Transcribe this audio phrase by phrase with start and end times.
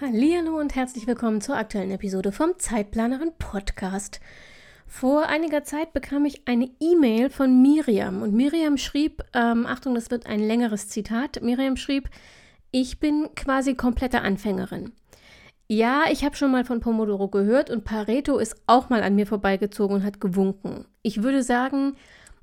[0.00, 4.18] Hallo und herzlich willkommen zur aktuellen Episode vom Zeitplanerin Podcast.
[4.88, 10.10] Vor einiger Zeit bekam ich eine E-Mail von Miriam und Miriam schrieb, ähm, Achtung, das
[10.10, 12.10] wird ein längeres Zitat, Miriam schrieb,
[12.72, 14.90] ich bin quasi komplette Anfängerin.
[15.68, 19.28] Ja, ich habe schon mal von Pomodoro gehört und Pareto ist auch mal an mir
[19.28, 20.86] vorbeigezogen und hat gewunken.
[21.02, 21.94] Ich würde sagen,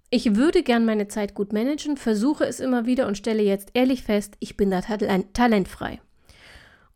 [0.10, 4.04] ich würde gern meine Zeit gut managen, versuche es immer wieder und stelle jetzt ehrlich
[4.04, 6.00] fest, ich bin da talentfrei.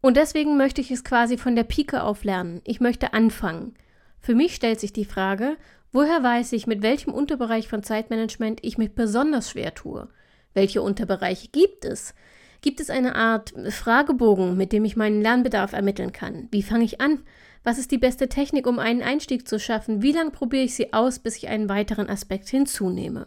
[0.05, 2.61] Und deswegen möchte ich es quasi von der Pike auf lernen.
[2.63, 3.73] Ich möchte anfangen.
[4.19, 5.57] Für mich stellt sich die Frage,
[5.91, 10.07] woher weiß ich, mit welchem Unterbereich von Zeitmanagement ich mich besonders schwer tue?
[10.53, 12.13] Welche Unterbereiche gibt es?
[12.61, 16.49] Gibt es eine Art Fragebogen, mit dem ich meinen Lernbedarf ermitteln kann?
[16.51, 17.23] Wie fange ich an?
[17.63, 20.03] Was ist die beste Technik, um einen Einstieg zu schaffen?
[20.03, 23.25] Wie lange probiere ich sie aus, bis ich einen weiteren Aspekt hinzunehme?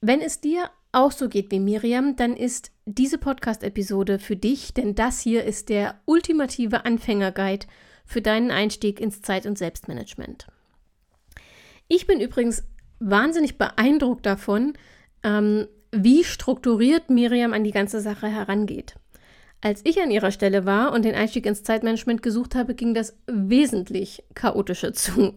[0.00, 4.94] Wenn es dir auch so geht wie Miriam, dann ist diese Podcast-Episode für dich, denn
[4.94, 7.66] das hier ist der ultimative Anfängerguide
[8.04, 10.46] für deinen Einstieg ins Zeit- und Selbstmanagement.
[11.88, 12.62] Ich bin übrigens
[13.00, 14.74] wahnsinnig beeindruckt davon,
[15.24, 18.94] ähm, wie strukturiert Miriam an die ganze Sache herangeht.
[19.60, 23.18] Als ich an ihrer Stelle war und den Einstieg ins Zeitmanagement gesucht habe, ging das
[23.26, 25.34] wesentlich chaotischer zu.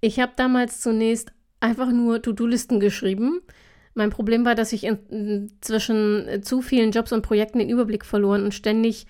[0.00, 3.42] Ich habe damals zunächst einfach nur To-Do-Listen geschrieben,
[3.94, 4.90] mein Problem war, dass ich
[5.60, 9.06] zwischen zu vielen Jobs und Projekten den Überblick verloren und ständig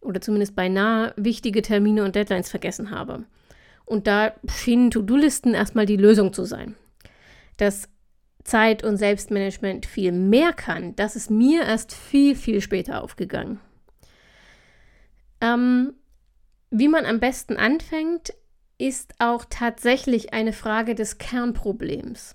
[0.00, 3.24] oder zumindest beinahe wichtige Termine und Deadlines vergessen habe.
[3.84, 6.76] Und da schienen To-Do-Listen erstmal die Lösung zu sein.
[7.56, 7.88] Dass
[8.44, 13.60] Zeit- und Selbstmanagement viel mehr kann, das ist mir erst viel, viel später aufgegangen.
[15.40, 15.94] Ähm,
[16.70, 18.32] wie man am besten anfängt,
[18.78, 22.34] ist auch tatsächlich eine Frage des Kernproblems.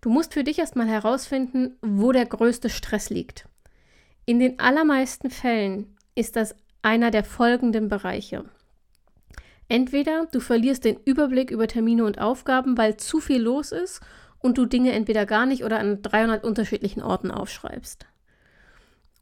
[0.00, 3.46] Du musst für dich erstmal herausfinden, wo der größte Stress liegt.
[4.24, 8.44] In den allermeisten Fällen ist das einer der folgenden Bereiche.
[9.68, 14.00] Entweder du verlierst den Überblick über Termine und Aufgaben, weil zu viel los ist
[14.38, 18.06] und du Dinge entweder gar nicht oder an 300 unterschiedlichen Orten aufschreibst.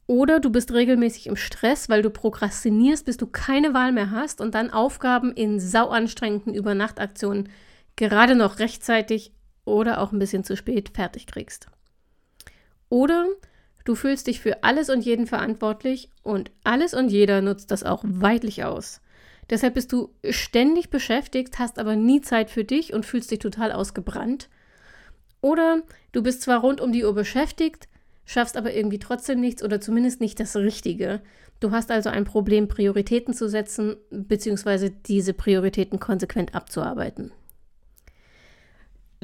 [0.07, 4.41] Oder du bist regelmäßig im Stress, weil du prokrastinierst, bis du keine Wahl mehr hast
[4.41, 7.49] und dann Aufgaben in sauanstrengenden Übernachtaktionen
[7.95, 9.33] gerade noch rechtzeitig
[9.69, 11.67] oder auch ein bisschen zu spät fertig kriegst.
[12.89, 13.27] Oder
[13.85, 18.03] du fühlst dich für alles und jeden verantwortlich und alles und jeder nutzt das auch
[18.03, 19.01] weitlich aus.
[19.49, 23.71] Deshalb bist du ständig beschäftigt, hast aber nie Zeit für dich und fühlst dich total
[23.71, 24.49] ausgebrannt.
[25.41, 25.81] Oder
[26.11, 27.87] du bist zwar rund um die Uhr beschäftigt,
[28.25, 31.21] schaffst aber irgendwie trotzdem nichts oder zumindest nicht das Richtige.
[31.59, 37.31] Du hast also ein Problem, Prioritäten zu setzen, beziehungsweise diese Prioritäten konsequent abzuarbeiten.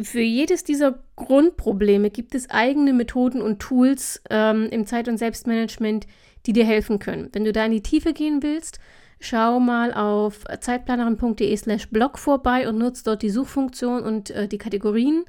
[0.02, 6.06] Für jedes dieser Grundprobleme gibt es eigene Methoden und Tools ähm, im Zeit- und Selbstmanagement,
[6.46, 7.30] die dir helfen können.
[7.32, 8.80] Wenn du da in die Tiefe gehen willst,
[9.22, 14.58] schau mal auf zeitplanerin.de slash blog vorbei und nutze dort die Suchfunktion und äh, die
[14.58, 15.24] Kategorien.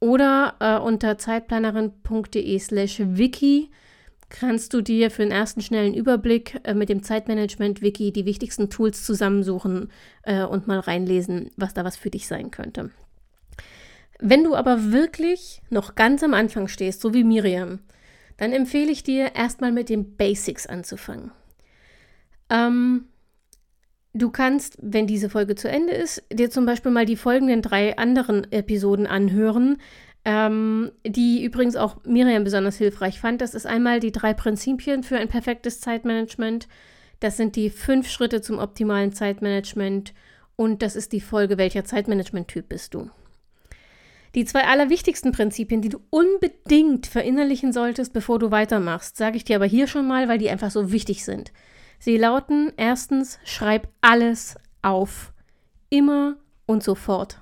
[0.00, 3.70] Oder äh, unter zeitplanerin.de slash wiki
[4.30, 9.04] kannst du dir für einen ersten schnellen Überblick äh, mit dem Zeitmanagement-Wiki die wichtigsten Tools
[9.04, 9.90] zusammensuchen
[10.22, 12.90] äh, und mal reinlesen, was da was für dich sein könnte.
[14.20, 17.80] Wenn du aber wirklich noch ganz am Anfang stehst, so wie Miriam,
[18.36, 21.30] dann empfehle ich dir erstmal mit den Basics anzufangen.
[22.50, 23.06] Ähm,
[24.12, 27.96] du kannst, wenn diese Folge zu Ende ist, dir zum Beispiel mal die folgenden drei
[27.96, 29.78] anderen Episoden anhören,
[30.24, 33.40] ähm, die übrigens auch Miriam besonders hilfreich fand.
[33.40, 36.68] Das ist einmal die drei Prinzipien für ein perfektes Zeitmanagement.
[37.20, 40.12] Das sind die fünf Schritte zum optimalen Zeitmanagement
[40.56, 43.10] und das ist die Folge, welcher Zeitmanagement-Typ bist du.
[44.34, 49.56] Die zwei allerwichtigsten Prinzipien, die du unbedingt verinnerlichen solltest, bevor du weitermachst, sage ich dir
[49.56, 51.52] aber hier schon mal, weil die einfach so wichtig sind.
[51.98, 55.32] Sie lauten erstens, schreib alles auf.
[55.88, 56.36] Immer
[56.66, 57.40] und sofort.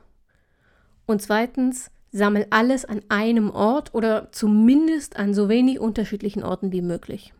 [1.06, 6.82] Und zweitens, sammel alles an einem Ort oder zumindest an so wenig unterschiedlichen Orten wie
[6.82, 7.34] möglich.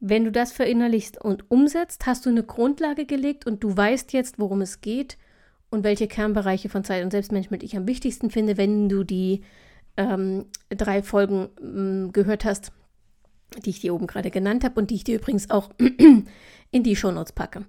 [0.00, 4.38] Wenn du das verinnerlichst und umsetzt, hast du eine Grundlage gelegt und du weißt jetzt,
[4.38, 5.18] worum es geht
[5.70, 9.42] und welche Kernbereiche von Zeit- und Selbstmanagement ich am wichtigsten finde, wenn du die
[9.96, 12.72] ähm, drei Folgen ähm, gehört hast,
[13.64, 15.70] die ich dir oben gerade genannt habe und die ich dir übrigens auch
[16.70, 17.66] in die Shownotes packe.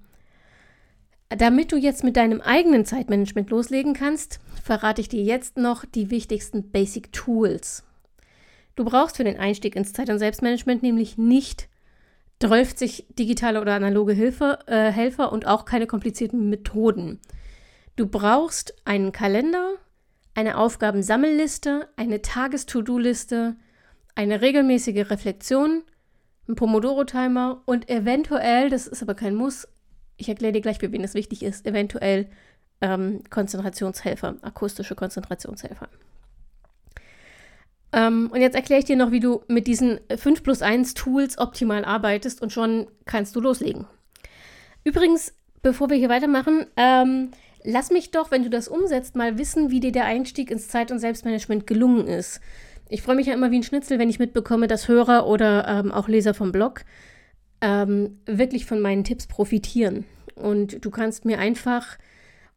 [1.30, 6.10] Damit du jetzt mit deinem eigenen Zeitmanagement loslegen kannst, verrate ich dir jetzt noch die
[6.10, 7.84] wichtigsten Basic Tools.
[8.76, 11.70] Du brauchst für den Einstieg ins Zeit- und Selbstmanagement nämlich nicht
[12.40, 17.20] 30 digitale oder analoge Hilfe, äh, Helfer und auch keine komplizierten Methoden.
[18.00, 19.74] Du brauchst einen Kalender,
[20.34, 23.58] eine Aufgabensammelliste, eine Tages-To-Do-Liste,
[24.16, 25.84] eine regelmäßige Reflexion,
[26.48, 29.68] einen Pomodoro-Timer und eventuell, das ist aber kein Muss,
[30.16, 32.30] ich erkläre dir gleich, für wen das wichtig ist, eventuell
[32.80, 35.90] ähm, Konzentrationshelfer, akustische Konzentrationshelfer.
[37.92, 41.38] Ähm, und jetzt erkläre ich dir noch, wie du mit diesen 5 plus 1 Tools
[41.38, 43.88] optimal arbeitest und schon kannst du loslegen.
[44.86, 47.32] Übrigens, bevor wir hier weitermachen, ähm,
[47.64, 50.92] lass mich doch, wenn du das umsetzt, mal wissen, wie dir der Einstieg ins Zeit-
[50.92, 52.40] und Selbstmanagement gelungen ist.
[52.90, 55.92] Ich freue mich ja immer wie ein Schnitzel, wenn ich mitbekomme, dass Hörer oder ähm,
[55.92, 56.84] auch Leser vom Blog
[57.62, 60.06] ähm, wirklich von meinen Tipps profitieren.
[60.36, 61.98] Und du kannst mir einfach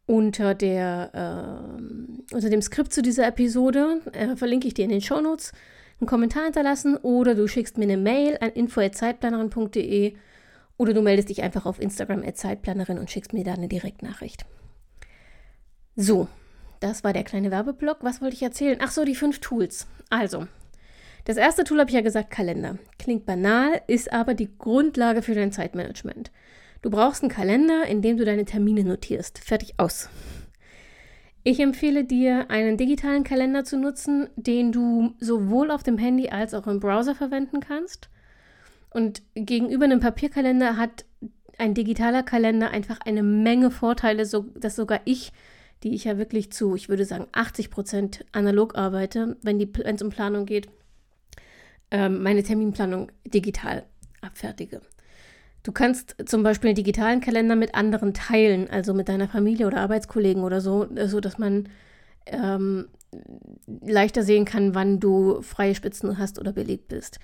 [0.05, 5.01] unter, der, äh, unter dem Skript zu dieser Episode, äh, verlinke ich dir in den
[5.01, 5.51] Shownotes,
[5.99, 10.15] einen Kommentar hinterlassen oder du schickst mir eine Mail an info.zeitplanerin.de
[10.77, 14.45] oder du meldest dich einfach auf Instagram als Zeitplanerin und schickst mir da eine Direktnachricht.
[15.95, 16.27] So,
[16.79, 17.97] das war der kleine Werbeblock.
[18.01, 18.79] Was wollte ich erzählen?
[18.81, 19.87] Ach so, die fünf Tools.
[20.09, 20.47] Also,
[21.25, 22.77] das erste Tool habe ich ja gesagt, Kalender.
[22.99, 26.31] Klingt banal, ist aber die Grundlage für dein Zeitmanagement.
[26.81, 29.39] Du brauchst einen Kalender, in dem du deine Termine notierst.
[29.39, 30.09] Fertig aus.
[31.43, 36.53] Ich empfehle dir, einen digitalen Kalender zu nutzen, den du sowohl auf dem Handy als
[36.53, 38.09] auch im Browser verwenden kannst.
[38.89, 41.05] Und gegenüber einem Papierkalender hat
[41.57, 45.31] ein digitaler Kalender einfach eine Menge Vorteile, so, dass sogar ich,
[45.83, 50.09] die ich ja wirklich zu, ich würde sagen, 80 Prozent analog arbeite, wenn es um
[50.09, 50.69] Planung geht,
[51.91, 53.83] ähm, meine Terminplanung digital
[54.21, 54.81] abfertige.
[55.63, 59.77] Du kannst zum Beispiel einen digitalen Kalender mit anderen teilen, also mit deiner Familie oder
[59.77, 61.69] Arbeitskollegen oder so, äh, so dass man
[62.25, 62.87] ähm,
[63.81, 67.19] leichter sehen kann, wann du freie Spitzen hast oder belegt bist.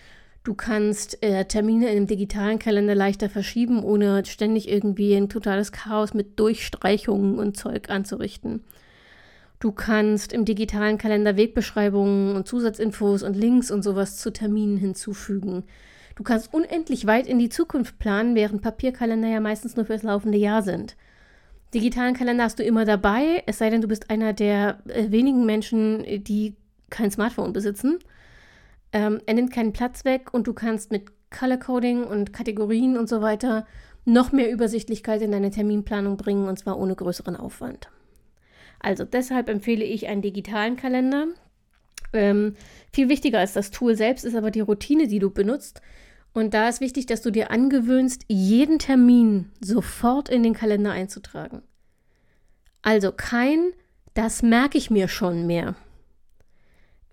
[0.49, 5.71] Du kannst äh, Termine in einem digitalen Kalender leichter verschieben, ohne ständig irgendwie ein totales
[5.71, 8.63] Chaos mit Durchstreichungen und Zeug anzurichten.
[9.59, 15.65] Du kannst im digitalen Kalender Wegbeschreibungen und Zusatzinfos und Links und sowas zu Terminen hinzufügen.
[16.15, 20.39] Du kannst unendlich weit in die Zukunft planen, während Papierkalender ja meistens nur fürs laufende
[20.39, 20.95] Jahr sind.
[21.75, 25.45] Digitalen Kalender hast du immer dabei, es sei denn, du bist einer der äh, wenigen
[25.45, 26.55] Menschen, die
[26.89, 27.99] kein Smartphone besitzen.
[28.91, 33.07] Ähm, er nimmt keinen Platz weg und du kannst mit Color Coding und Kategorien und
[33.07, 33.65] so weiter
[34.05, 37.89] noch mehr Übersichtlichkeit in deine Terminplanung bringen und zwar ohne größeren Aufwand.
[38.79, 41.27] Also deshalb empfehle ich einen digitalen Kalender.
[42.13, 42.55] Ähm,
[42.91, 45.81] viel wichtiger als das Tool selbst ist aber die Routine, die du benutzt.
[46.33, 51.61] Und da ist wichtig, dass du dir angewöhnst, jeden Termin sofort in den Kalender einzutragen.
[52.81, 53.71] Also kein,
[54.13, 55.75] das merke ich mir schon mehr.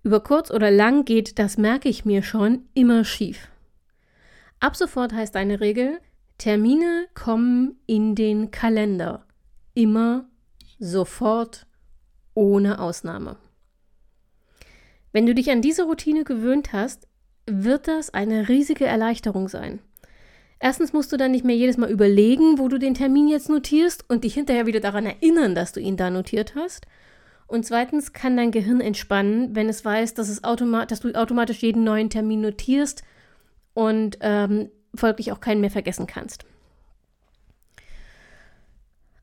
[0.07, 3.49] Über kurz oder lang geht, das merke ich mir schon, immer schief.
[4.61, 5.99] Ab sofort heißt eine Regel,
[6.37, 9.25] Termine kommen in den Kalender.
[9.73, 10.29] Immer,
[10.79, 11.67] sofort,
[12.35, 13.35] ohne Ausnahme.
[15.11, 17.09] Wenn du dich an diese Routine gewöhnt hast,
[17.45, 19.79] wird das eine riesige Erleichterung sein.
[20.61, 24.09] Erstens musst du dann nicht mehr jedes Mal überlegen, wo du den Termin jetzt notierst
[24.09, 26.87] und dich hinterher wieder daran erinnern, dass du ihn da notiert hast.
[27.47, 31.61] Und zweitens kann dein Gehirn entspannen, wenn es weiß, dass, es automat dass du automatisch
[31.61, 33.03] jeden neuen Termin notierst
[33.73, 36.45] und ähm, folglich auch keinen mehr vergessen kannst.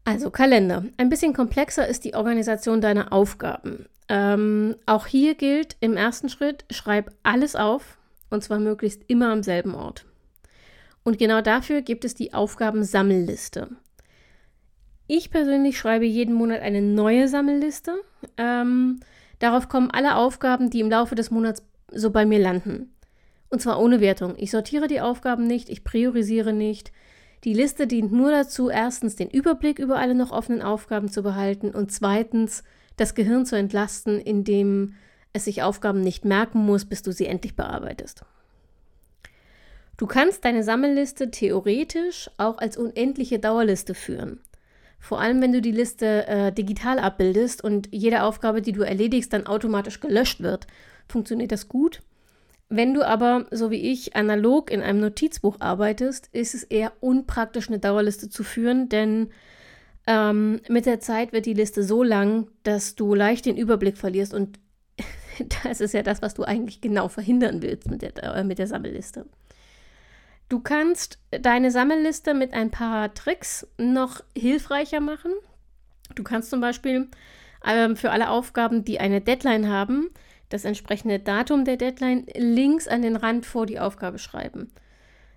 [0.05, 0.85] Also Kalender.
[0.97, 3.87] Ein bisschen komplexer ist die Organisation deiner Aufgaben.
[4.09, 7.97] Ähm, auch hier gilt im ersten Schritt, schreib alles auf,
[8.31, 10.05] und zwar möglichst immer am selben Ort.
[11.05, 13.69] Und genau dafür gibt es die Aufgabensammelliste.
[15.07, 17.95] Ich persönlich schreibe jeden Monat eine neue Sammelliste.
[18.39, 19.01] Ähm,
[19.39, 22.95] darauf kommen alle Aufgaben, die im Laufe des Monats so bei mir landen.
[23.51, 24.35] Und zwar ohne Wertung.
[24.37, 26.91] Ich sortiere die Aufgaben nicht, ich priorisiere nicht.
[27.45, 31.71] Die Liste dient nur dazu, erstens den Überblick über alle noch offenen Aufgaben zu behalten
[31.71, 32.65] und zweitens
[32.97, 34.95] das Gehirn zu entlasten, indem
[35.35, 38.25] es sich Aufgaben nicht merken muss, bis du sie endlich bearbeitest.
[39.99, 44.41] Du kannst deine Sammelliste theoretisch auch als unendliche Dauerliste führen.
[45.05, 49.35] Vor allem, wenn du die Liste äh, digital abbildest und jede Aufgabe, die du erledigst,
[49.35, 50.67] dann automatisch gelöscht wird,
[51.07, 52.01] funktioniert das gut.
[52.71, 57.69] Wenn du aber, so wie ich, analog in einem Notizbuch arbeitest, ist es eher unpraktisch,
[57.69, 59.29] eine Dauerliste zu führen, denn
[60.07, 64.33] ähm, mit der Zeit wird die Liste so lang, dass du leicht den Überblick verlierst
[64.33, 64.59] und
[65.65, 68.69] das ist ja das, was du eigentlich genau verhindern willst mit der, äh, mit der
[68.69, 69.27] Sammelliste.
[70.55, 75.33] Du kannst deine Sammelliste mit ein paar Tricks noch hilfreicher machen.
[76.15, 77.09] Du kannst zum Beispiel
[77.67, 80.11] ähm, für alle Aufgaben, die eine Deadline haben,
[80.51, 84.71] das entsprechende Datum der Deadline links an den Rand vor die Aufgabe schreiben.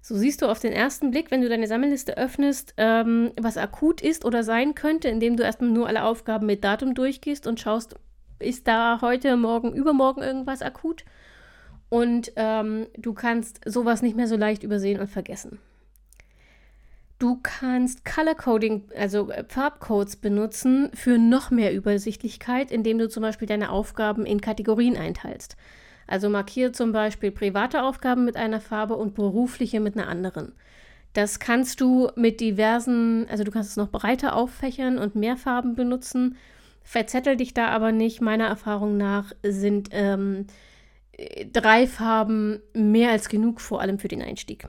[0.04, 4.02] So siehst du auf den ersten Blick, wenn du deine Sammelliste öffnest, ähm, was akut
[4.02, 7.96] ist oder sein könnte, indem du erstmal nur alle Aufgaben mit Datum durchgehst und schaust,
[8.38, 11.06] ist da heute, morgen, übermorgen irgendwas akut?
[11.90, 15.60] Und ähm, du kannst sowas nicht mehr so leicht übersehen und vergessen.
[17.20, 23.24] Du kannst Color Coding, also äh, Farbcodes benutzen für noch mehr Übersichtlichkeit, indem du zum
[23.24, 25.58] Beispiel deine Aufgaben in Kategorien einteilst.
[26.06, 30.54] Also markiere zum Beispiel private Aufgaben mit einer Farbe und berufliche mit einer anderen.
[31.14, 35.76] Das kannst du mit diversen, also du kannst es noch breiter auffächern und mehr Farben
[35.76, 36.38] benutzen.
[36.84, 38.22] Verzettel dich da aber nicht.
[38.22, 40.46] Meiner Erfahrung nach sind ähm,
[41.52, 44.68] drei Farben mehr als genug, vor allem für den Einstieg.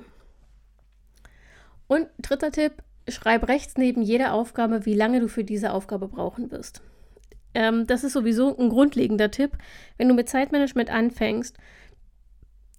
[1.86, 6.50] Und dritter Tipp, schreib rechts neben jeder Aufgabe, wie lange du für diese Aufgabe brauchen
[6.50, 6.82] wirst.
[7.54, 9.52] Ähm, das ist sowieso ein grundlegender Tipp.
[9.96, 11.56] Wenn du mit Zeitmanagement anfängst,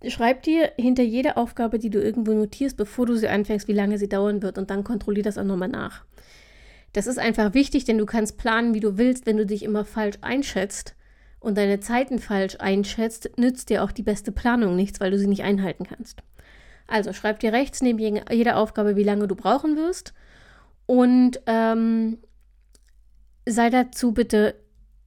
[0.07, 3.97] schreib dir hinter jeder Aufgabe, die du irgendwo notierst, bevor du sie anfängst, wie lange
[3.97, 6.05] sie dauern wird und dann kontrollier das auch nochmal nach.
[6.93, 9.85] Das ist einfach wichtig, denn du kannst planen, wie du willst, wenn du dich immer
[9.85, 10.95] falsch einschätzt
[11.39, 15.27] und deine Zeiten falsch einschätzt, nützt dir auch die beste Planung nichts, weil du sie
[15.27, 16.21] nicht einhalten kannst.
[16.87, 17.99] Also schreib dir rechts neben
[18.31, 20.13] jeder Aufgabe, wie lange du brauchen wirst
[20.85, 22.17] und ähm,
[23.45, 24.55] sei dazu bitte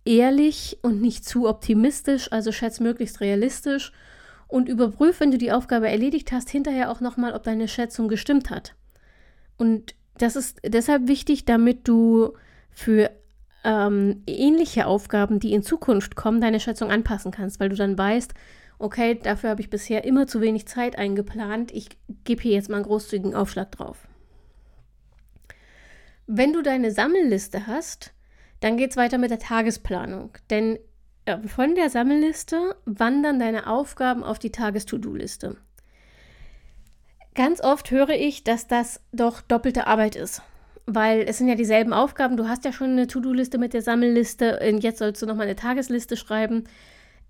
[0.04, 3.92] ehrlich und nicht zu optimistisch, also schätz möglichst realistisch
[4.48, 8.50] und überprüf, wenn du die Aufgabe erledigt hast, hinterher auch nochmal, ob deine Schätzung gestimmt
[8.50, 8.74] hat.
[9.56, 12.34] Und das ist deshalb wichtig, damit du
[12.70, 13.10] für
[13.64, 18.34] ähm, ähnliche Aufgaben, die in Zukunft kommen, deine Schätzung anpassen kannst, weil du dann weißt,
[18.78, 21.88] okay, dafür habe ich bisher immer zu wenig Zeit eingeplant, ich
[22.24, 24.08] gebe hier jetzt mal einen großzügigen Aufschlag drauf.
[26.26, 28.12] Wenn du deine Sammelliste hast,
[28.60, 30.78] dann geht es weiter mit der Tagesplanung, denn
[31.24, 35.56] äh, von der Sammelliste wandern deine Aufgaben auf die Tages-To-Do-Liste.
[37.34, 40.42] Ganz oft höre ich, dass das doch doppelte Arbeit ist
[40.86, 42.36] weil es sind ja dieselben Aufgaben.
[42.36, 45.56] Du hast ja schon eine To-Do-Liste mit der Sammelliste und jetzt sollst du nochmal eine
[45.56, 46.64] Tagesliste schreiben.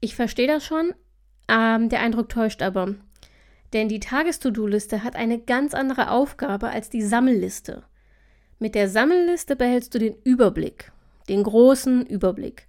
[0.00, 0.94] Ich verstehe das schon.
[1.49, 2.94] Ähm, der Eindruck täuscht aber.
[3.73, 7.82] Denn die Tages-To-Do-Liste hat eine ganz andere Aufgabe als die Sammelliste.
[8.59, 10.92] Mit der Sammelliste behältst du den Überblick,
[11.28, 12.68] den großen Überblick.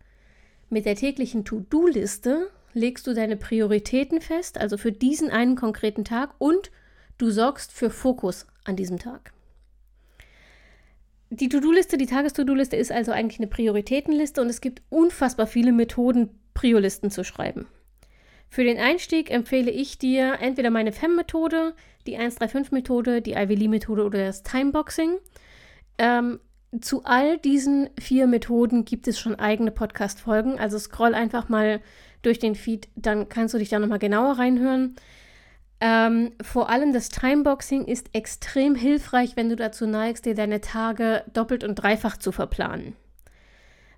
[0.70, 6.34] Mit der täglichen To-Do-Liste legst du deine Prioritäten fest, also für diesen einen konkreten Tag
[6.40, 6.72] und
[7.18, 9.34] du sorgst für Fokus an diesem Tag.
[11.36, 16.30] Die To-Do-Liste, die Tages-To-Do-Liste ist also eigentlich eine Prioritätenliste und es gibt unfassbar viele Methoden,
[16.54, 17.66] Priolisten zu schreiben.
[18.50, 21.74] Für den Einstieg empfehle ich dir entweder meine FEM-Methode,
[22.06, 25.18] die 135-Methode, die Ivy Lee-Methode oder das Timeboxing.
[25.98, 26.40] Ähm,
[26.80, 30.60] zu all diesen vier Methoden gibt es schon eigene Podcast-Folgen.
[30.60, 31.82] Also scroll einfach mal
[32.22, 34.98] durch den Feed, dann kannst du dich da nochmal genauer reinhören.
[35.86, 41.26] Ähm, vor allem das Timeboxing ist extrem hilfreich, wenn du dazu neigst, dir deine Tage
[41.34, 42.96] doppelt und dreifach zu verplanen.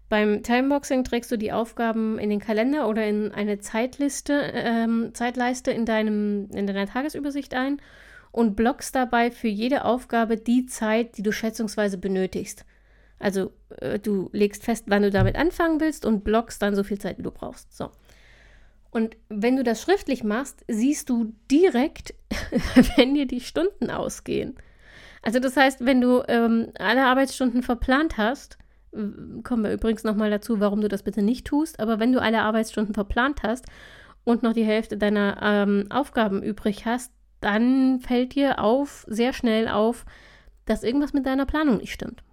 [0.09, 5.69] Beim Timeboxing trägst du die Aufgaben in den Kalender oder in eine Zeitliste, ähm, Zeitleiste
[5.69, 7.79] in, deinem, in deiner Tagesübersicht ein
[8.31, 12.65] und blockst dabei für jede Aufgabe die Zeit, die du schätzungsweise benötigst.
[13.19, 16.97] Also äh, du legst fest, wann du damit anfangen willst und blockst dann so viel
[16.97, 17.77] Zeit, wie du brauchst.
[17.77, 17.91] So.
[18.95, 22.13] Und wenn du das schriftlich machst, siehst du direkt,
[22.95, 24.55] wenn dir die Stunden ausgehen.
[25.21, 28.57] Also das heißt, wenn du ähm, alle Arbeitsstunden verplant hast,
[28.93, 32.39] kommen wir übrigens nochmal dazu, warum du das bitte nicht tust, aber wenn du alle
[32.43, 33.65] Arbeitsstunden verplant hast
[34.23, 37.11] und noch die Hälfte deiner ähm, Aufgaben übrig hast,
[37.41, 40.05] dann fällt dir auf, sehr schnell auf,
[40.63, 42.23] dass irgendwas mit deiner Planung nicht stimmt.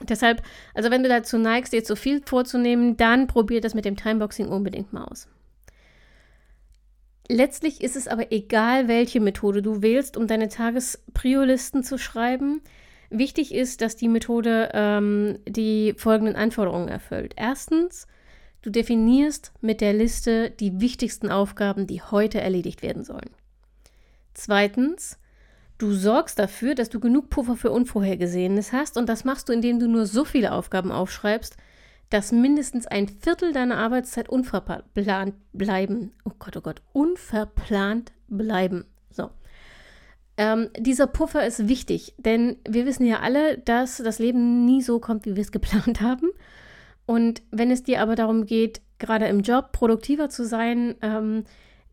[0.00, 3.96] Deshalb, also wenn du dazu neigst, dir zu viel vorzunehmen, dann probier das mit dem
[3.96, 5.26] Timeboxing unbedingt mal aus.
[7.28, 12.60] Letztlich ist es aber egal, welche Methode du wählst, um deine Tagespriolisten zu schreiben.
[13.10, 17.34] Wichtig ist, dass die Methode ähm, die folgenden Anforderungen erfüllt.
[17.36, 18.06] Erstens,
[18.62, 23.30] du definierst mit der Liste die wichtigsten Aufgaben, die heute erledigt werden sollen.
[24.34, 25.18] Zweitens,
[25.78, 29.78] du sorgst dafür, dass du genug Puffer für Unvorhergesehenes hast und das machst du, indem
[29.78, 31.56] du nur so viele Aufgaben aufschreibst,
[32.12, 36.12] dass mindestens ein Viertel deiner Arbeitszeit unverplant bleiben.
[36.26, 38.84] Oh Gott, oh Gott, unverplant bleiben.
[39.10, 39.30] So.
[40.36, 45.00] Ähm, dieser Puffer ist wichtig, denn wir wissen ja alle, dass das Leben nie so
[45.00, 46.30] kommt, wie wir es geplant haben.
[47.06, 51.44] Und wenn es dir aber darum geht, gerade im Job produktiver zu sein, ähm,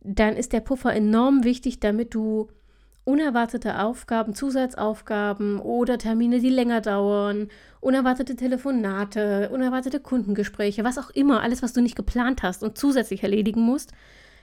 [0.01, 2.49] dann ist der Puffer enorm wichtig, damit du
[3.09, 7.47] unerwartete Aufgaben, Zusatzaufgaben oder Termine, die länger dauern,
[7.79, 13.23] unerwartete Telefonate, unerwartete Kundengespräche, was auch immer, alles, was du nicht geplant hast und zusätzlich
[13.23, 13.93] erledigen musst,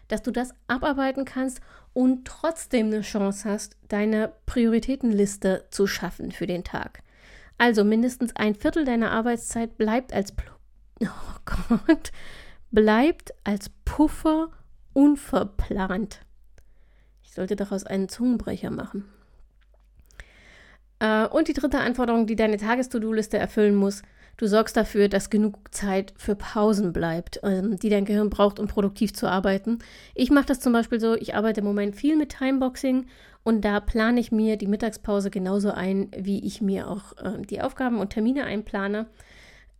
[0.09, 1.61] dass du das abarbeiten kannst
[1.93, 7.05] und trotzdem eine Chance hast, deine Prioritätenliste zu schaffen für den Tag.
[7.59, 10.35] Also mindestens ein Viertel deiner Arbeitszeit bleibt als
[11.03, 11.07] oh
[11.69, 12.11] Gott,
[12.73, 14.49] bleibt als Puffer
[14.93, 16.26] unverplant.
[17.37, 19.05] Sollte daraus einen Zungenbrecher machen.
[20.99, 24.03] Äh, und die dritte Anforderung, die deine Tages-To-Do-Liste erfüllen muss,
[24.39, 28.69] du sorgst dafür, dass genug Zeit für Pausen bleibt, ähm, die dein Gehirn braucht, um
[28.69, 29.81] produktiv zu arbeiten.
[30.15, 33.07] Ich mache das zum Beispiel so, ich arbeite im Moment viel mit Timeboxing
[33.45, 37.61] und da plane ich mir die Mittagspause genauso ein, wie ich mir auch äh, die
[37.61, 39.07] Aufgaben und Termine einplane.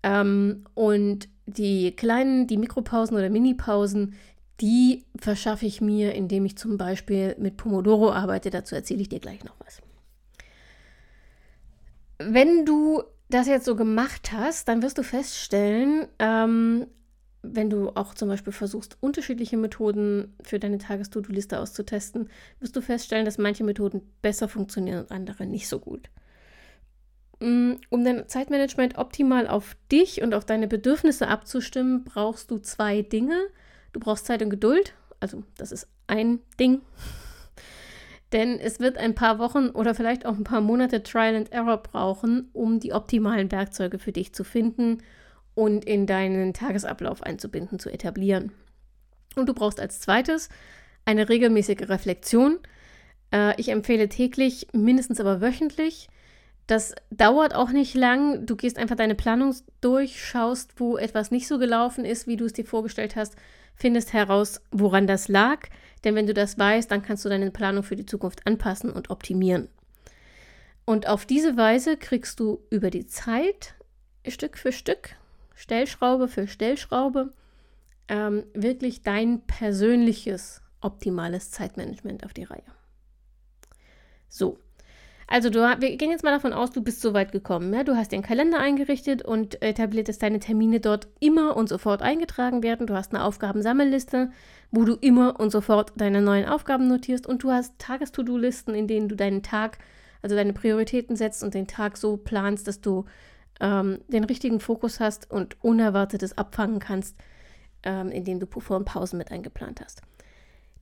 [0.03, 4.15] Ähm, und die kleinen, die Mikropausen oder Minipausen,
[4.61, 8.51] die verschaffe ich mir, indem ich zum Beispiel mit Pomodoro arbeite.
[8.51, 9.83] Dazu erzähle ich dir gleich noch was.
[12.19, 16.87] Wenn du das jetzt so gemacht hast, dann wirst du feststellen, ähm,
[17.43, 22.29] wenn du auch zum Beispiel versuchst, unterschiedliche Methoden für deine Tages-To-Do-Liste auszutesten,
[22.61, 26.11] wirst du feststellen, dass manche Methoden besser funktionieren und andere nicht so gut.
[27.41, 33.03] Mm, um dein Zeitmanagement optimal auf dich und auf deine Bedürfnisse abzustimmen, brauchst du zwei
[33.03, 33.39] Dinge.
[33.97, 34.93] Du brauchst Zeit und Geduld.
[35.21, 36.83] Also das ist ein Ding.
[38.33, 41.79] Denn es wird ein paar Wochen oder vielleicht auch ein paar Monate Trial and Error
[41.79, 44.99] brauchen, um die optimalen Werkzeuge für dich zu finden
[45.55, 48.53] und in deinen Tagesablauf einzubinden, zu etablieren.
[49.35, 50.51] Und du brauchst als zweites
[51.07, 52.59] eine regelmäßige Reflexion.
[53.33, 56.09] Äh, ich empfehle täglich, mindestens aber wöchentlich.
[56.67, 58.45] Das dauert auch nicht lang.
[58.45, 62.45] Du gehst einfach deine Planung durch, schaust, wo etwas nicht so gelaufen ist, wie du
[62.45, 63.37] es dir vorgestellt hast,
[63.77, 65.69] findest heraus, woran das lag.
[66.03, 69.11] Denn wenn du das weißt, dann kannst du deine Planung für die Zukunft anpassen und
[69.11, 69.69] optimieren.
[70.85, 73.75] Und auf diese Weise kriegst du über die Zeit
[74.27, 75.17] Stück für Stück,
[75.55, 77.33] Stellschraube für Stellschraube,
[78.09, 82.63] ähm, wirklich dein persönliches optimales Zeitmanagement auf die Reihe.
[84.29, 84.59] So,
[85.29, 87.75] also du, wir gehen jetzt mal davon aus, du bist so weit gekommen.
[87.75, 87.83] Ja?
[87.83, 92.63] Du hast den Kalender eingerichtet und etabliert, dass deine Termine dort immer und sofort eingetragen
[92.63, 92.87] werden.
[92.87, 94.31] Du hast eine Aufgabensammelliste,
[94.71, 97.27] wo du immer und sofort deine neuen Aufgaben notierst.
[97.27, 99.79] Und du hast Tages-To-Do-Listen, in denen du deinen Tag,
[100.23, 103.05] also deine Prioritäten setzt und den Tag so planst, dass du
[103.61, 107.17] ähm, den richtigen Fokus hast und Unerwartetes abfangen kannst,
[107.83, 110.03] ähm, indem du Puffer und Pausen mit eingeplant hast.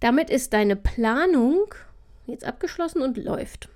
[0.01, 1.65] Damit ist deine Planung
[2.27, 3.71] jetzt abgeschlossen und läuft.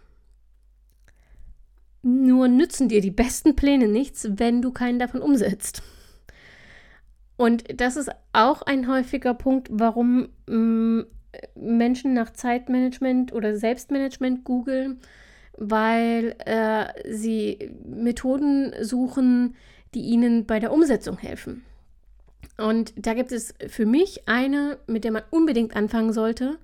[2.03, 5.83] Nur nützen dir die besten Pläne nichts, wenn du keinen davon umsetzt.
[7.37, 11.03] Und das ist auch ein häufiger Punkt, warum mm,
[11.55, 15.01] Menschen nach Zeitmanagement oder Selbstmanagement googeln,
[15.57, 19.57] weil äh, sie Methoden suchen,
[19.95, 21.65] die ihnen bei der Umsetzung helfen.
[22.57, 26.59] Und da gibt es für mich eine, mit der man unbedingt anfangen sollte.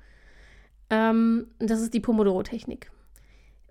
[0.90, 2.90] Ähm, das ist die Pomodoro-Technik.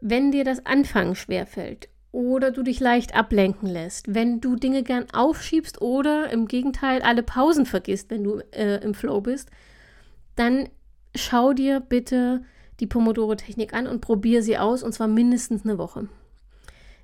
[0.06, 5.06] Wenn dir das Anfangen schwerfällt oder du dich leicht ablenken lässt, wenn du Dinge gern
[5.14, 9.50] aufschiebst oder im Gegenteil alle Pausen vergisst, wenn du äh, im Flow bist,
[10.36, 10.68] dann
[11.16, 12.44] schau dir bitte
[12.82, 16.10] die Pomodoro-Technik an und probiere sie aus und zwar mindestens eine Woche.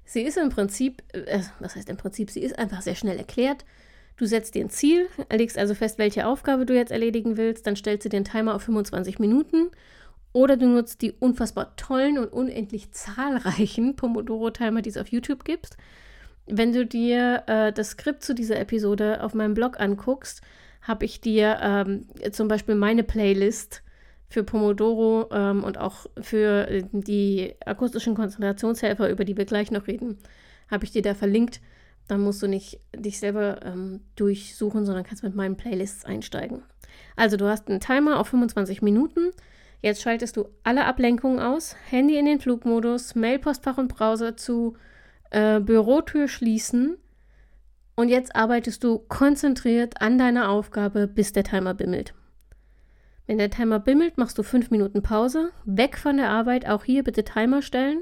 [0.04, 3.64] Sie ist im Prinzip, äh, was heißt im Prinzip, sie ist einfach sehr schnell erklärt.
[4.18, 7.78] Du setzt dir ein Ziel, legst also fest, welche Aufgabe du jetzt erledigen willst, dann
[7.78, 9.72] stellst du den Timer auf 25 Minuten
[10.34, 15.78] oder du nutzt die unfassbar tollen und unendlich zahlreichen Pomodoro-Timer, die es auf YouTube gibt.
[16.46, 20.42] Wenn du dir äh, das Skript zu dieser Episode auf meinem Blog anguckst,
[20.82, 23.84] habe ich dir ähm, zum Beispiel meine Playlist
[24.28, 29.88] für Pomodoro ähm, und auch für äh, die akustischen Konzentrationshelfer, über die wir gleich noch
[29.88, 30.18] reden,
[30.70, 31.62] habe ich dir da verlinkt.
[32.08, 36.63] Dann musst du nicht dich selber ähm, durchsuchen, sondern kannst mit meinen Playlists einsteigen.
[37.15, 39.32] Also du hast einen Timer auf 25 Minuten
[39.82, 44.76] Jetzt schaltest du alle Ablenkungen aus, Handy in den Flugmodus, Mailpostfach und Browser zu,
[45.32, 46.98] äh, Bürotür schließen
[47.96, 52.13] und jetzt arbeitest du konzentriert an deiner Aufgabe, bis der Timer bimmelt.
[53.28, 57.04] Wenn der Timer bimmelt, machst du fünf Minuten Pause, weg von der Arbeit, auch hier
[57.04, 58.02] bitte Timer stellen.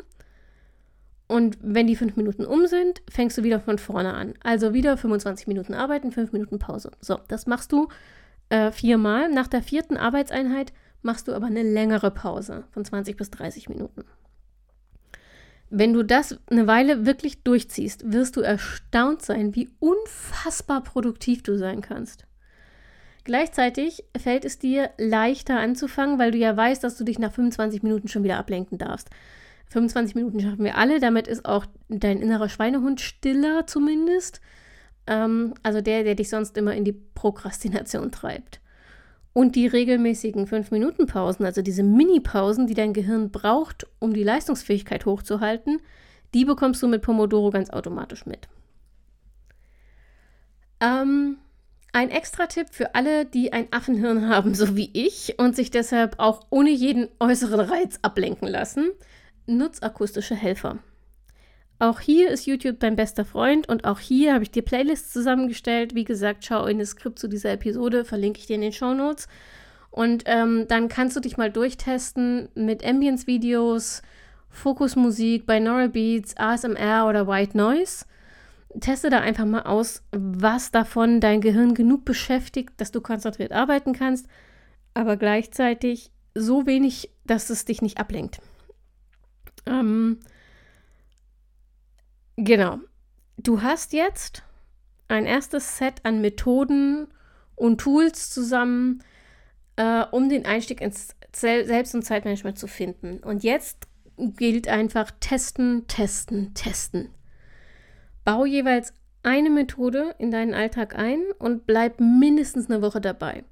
[1.28, 4.36] Und wenn die fünf Minuten um sind, fängst du wieder von vorne an.
[4.42, 6.92] Also wieder 25 Minuten arbeiten, fünf Minuten Pause.
[7.02, 7.90] So, das machst du
[8.48, 9.30] äh, viermal.
[9.30, 10.72] Nach der vierten Arbeitseinheit
[11.08, 14.04] machst du aber eine längere Pause von 20 bis 30 Minuten.
[15.70, 21.58] Wenn du das eine Weile wirklich durchziehst, wirst du erstaunt sein, wie unfassbar produktiv du
[21.58, 22.26] sein kannst.
[23.24, 27.84] Gleichzeitig fällt es dir leichter anzufangen, weil du ja weißt, dass du dich nach 25
[27.84, 29.10] Minuten schon wieder ablenken darfst.
[29.70, 34.40] 25 Minuten schaffen wir alle, damit ist auch dein innerer Schweinehund stiller zumindest.
[35.08, 38.62] Ähm, also der, der dich sonst immer in die Prokrastination treibt.
[39.38, 45.80] Und die regelmäßigen 5-Minuten-Pausen, also diese Mini-Pausen, die dein Gehirn braucht, um die Leistungsfähigkeit hochzuhalten,
[46.34, 48.48] die bekommst du mit Pomodoro ganz automatisch mit.
[50.80, 51.38] Ähm,
[51.94, 56.48] ein Extra-Tipp für alle, die ein Affenhirn haben, so wie ich, und sich deshalb auch
[56.50, 58.90] ohne jeden äußeren Reiz ablenken lassen,
[59.46, 60.80] nutz akustische Helfer.
[61.80, 65.94] Auch hier ist YouTube dein bester Freund und auch hier habe ich dir Playlists zusammengestellt.
[65.94, 68.96] Wie gesagt, schau in das Skript zu dieser Episode, verlinke ich dir in den Show
[68.96, 69.28] Notes.
[69.92, 74.02] Und ähm, dann kannst du dich mal durchtesten mit Ambience-Videos,
[74.50, 78.06] Fokusmusik, Binaural Beats, ASMR oder White Noise.
[78.80, 83.94] Teste da einfach mal aus, was davon dein Gehirn genug beschäftigt, dass du konzentriert arbeiten
[83.94, 84.28] kannst,
[84.94, 88.40] aber gleichzeitig so wenig, dass es dich nicht ablenkt.
[89.66, 90.20] Ähm,
[92.38, 92.80] genau.
[93.38, 94.44] Du hast jetzt
[95.08, 97.08] ein erstes Set an Methoden
[97.56, 99.04] und Tools zusammen,
[99.76, 103.20] äh, um den Einstieg ins Selbst- und Zeitmanagement zu finden.
[103.20, 107.10] Und jetzt gilt einfach testen, testen, testen.
[108.24, 113.44] Bau jeweils eine Methode in deinen Alltag ein und bleib mindestens eine Woche dabei.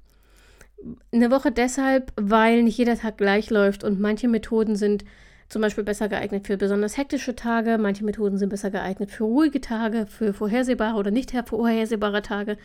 [1.12, 5.04] Eine Woche deshalb, weil nicht jeder Tag gleich läuft und manche Methoden sind
[5.48, 9.60] zum Beispiel besser geeignet für besonders hektische Tage, manche Methoden sind besser geeignet für ruhige
[9.60, 12.56] Tage, für vorhersehbare oder nicht vorhersehbare Tage.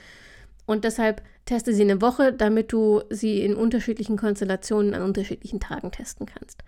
[0.65, 5.91] Und deshalb teste sie eine Woche, damit du sie in unterschiedlichen Konstellationen an unterschiedlichen Tagen
[5.91, 6.63] testen kannst.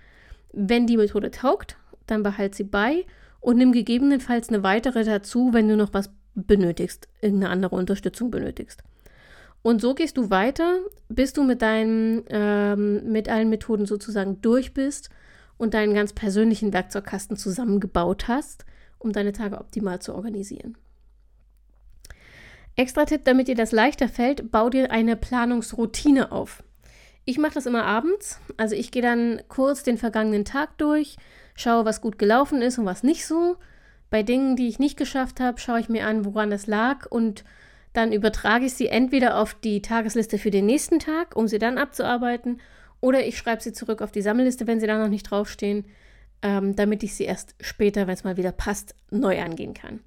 [0.51, 3.05] Wenn die Methode taugt, dann behalt sie bei
[3.39, 8.83] und nimm gegebenenfalls eine weitere dazu, wenn du noch was benötigst, irgendeine andere Unterstützung benötigst.
[9.61, 14.73] Und so gehst du weiter, bis du mit deinen, ähm, mit allen Methoden sozusagen durch
[14.73, 15.09] bist
[15.63, 18.65] und deinen ganz persönlichen Werkzeugkasten zusammengebaut hast,
[18.99, 20.77] um deine Tage optimal zu organisieren.
[22.75, 26.63] Extra Tipp, damit dir das leichter fällt, bau dir eine Planungsroutine auf.
[27.25, 31.15] Ich mache das immer abends, also ich gehe dann kurz den vergangenen Tag durch,
[31.55, 33.55] schaue, was gut gelaufen ist und was nicht so.
[34.09, 37.43] Bei Dingen, die ich nicht geschafft habe, schaue ich mir an, woran das lag und
[37.93, 41.77] dann übertrage ich sie entweder auf die Tagesliste für den nächsten Tag, um sie dann
[41.77, 42.59] abzuarbeiten,
[43.03, 45.83] oder ich schreibe sie zurück auf die Sammelliste, wenn sie da noch nicht draufstehen,
[46.41, 49.99] ähm, damit ich sie erst später, wenn es mal wieder passt, neu angehen kann.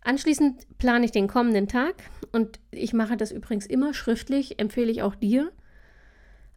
[0.00, 1.94] Anschließend plane ich den kommenden Tag
[2.32, 5.52] und ich mache das übrigens immer schriftlich, empfehle ich auch dir.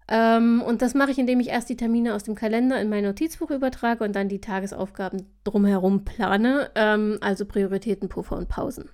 [0.08, 3.04] Ähm, und das mache ich, indem ich erst die Termine aus dem Kalender in mein
[3.04, 8.90] Notizbuch übertrage und dann die Tagesaufgaben drumherum plane, ähm, also Prioritäten, Puffer und Pausen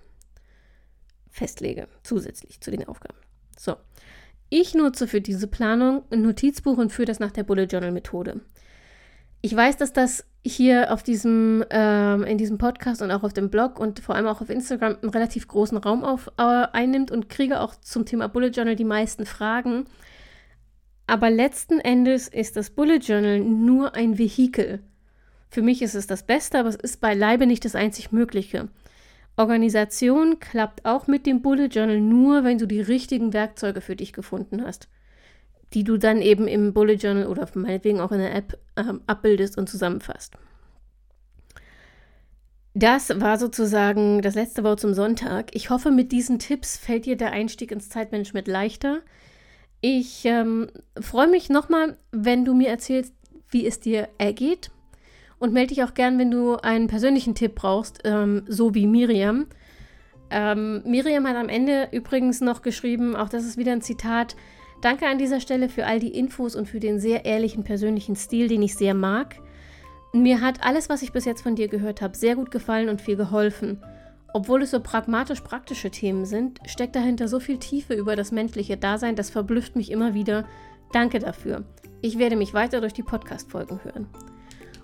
[1.30, 3.18] festlege, zusätzlich zu den Aufgaben.
[3.58, 3.78] So,
[4.50, 8.42] ich nutze für diese Planung ein Notizbuch und führe das nach der Bullet Journal Methode.
[9.42, 13.50] Ich weiß, dass das hier auf diesem, ähm, in diesem Podcast und auch auf dem
[13.50, 17.30] Blog und vor allem auch auf Instagram einen relativ großen Raum auf, äh, einnimmt und
[17.30, 19.86] kriege auch zum Thema Bullet Journal die meisten Fragen.
[21.06, 24.82] Aber letzten Endes ist das Bullet Journal nur ein Vehikel.
[25.50, 28.68] Für mich ist es das Beste, aber es ist beileibe nicht das einzig Mögliche.
[29.38, 34.12] Organisation klappt auch mit dem Bullet Journal nur, wenn du die richtigen Werkzeuge für dich
[34.12, 34.90] gefunden hast,
[35.74, 39.58] die du dann eben im Bullet Journal oder meinetwegen auch in der App ähm, abbildest
[39.58, 40.36] und zusammenfasst.
[42.74, 45.56] Das war sozusagen das letzte Wort zum Sonntag.
[45.56, 49.02] Ich hoffe, mit diesen Tipps fällt dir der Einstieg ins Zeitmanagement leichter.
[49.82, 50.70] Ich ähm,
[51.00, 53.14] freue mich nochmal, wenn du mir erzählst,
[53.50, 54.72] wie es dir ergeht
[55.40, 59.48] und melde dich auch gern, wenn du einen persönlichen Tipp brauchst, ähm, so wie Miriam.
[60.30, 64.36] Ähm, Miriam hat am Ende übrigens noch geschrieben, auch das ist wieder ein Zitat,
[64.82, 68.48] Danke an dieser Stelle für all die Infos und für den sehr ehrlichen persönlichen Stil,
[68.48, 69.36] den ich sehr mag.
[70.14, 73.02] Mir hat alles, was ich bis jetzt von dir gehört habe, sehr gut gefallen und
[73.02, 73.82] viel geholfen.
[74.34, 78.78] Obwohl es so pragmatisch praktische Themen sind, steckt dahinter so viel Tiefe über das menschliche
[78.78, 80.46] Dasein, das verblüfft mich immer wieder.
[80.92, 81.64] Danke dafür.
[82.02, 84.08] Ich werde mich weiter durch die Podcast-Folgen hören.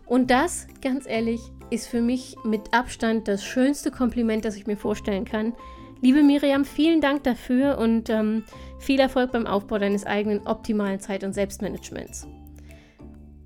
[0.06, 4.78] Und das, ganz ehrlich, ist für mich mit Abstand das schönste Kompliment, das ich mir
[4.78, 5.54] vorstellen kann.
[6.02, 8.44] Liebe Miriam, vielen Dank dafür und ähm,
[8.80, 12.28] viel Erfolg beim Aufbau deines eigenen optimalen Zeit- und Selbstmanagements.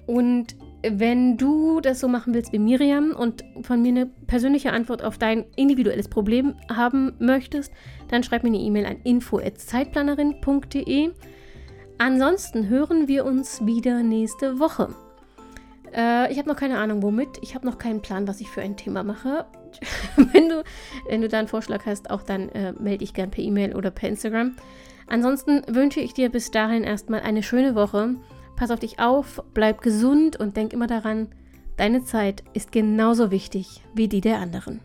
[0.07, 5.03] Und wenn du das so machen willst wie Miriam und von mir eine persönliche Antwort
[5.03, 7.73] auf dein individuelles Problem haben möchtest,
[8.09, 11.09] dann schreib mir eine E-Mail an info@zeitplanerin.de.
[11.97, 14.93] Ansonsten hören wir uns wieder nächste Woche.
[15.93, 17.39] Äh, ich habe noch keine Ahnung, womit.
[17.41, 19.45] Ich habe noch keinen Plan, was ich für ein Thema mache.
[20.15, 20.63] Wenn, du,
[21.07, 23.91] wenn du da einen Vorschlag hast, auch dann äh, melde dich gern per E-Mail oder
[23.91, 24.55] per Instagram.
[25.07, 28.15] Ansonsten wünsche ich dir bis dahin erstmal eine schöne Woche.
[28.55, 31.27] Pass auf dich auf, bleib gesund und denk immer daran,
[31.75, 34.79] deine Zeit ist genauso wichtig wie die der anderen.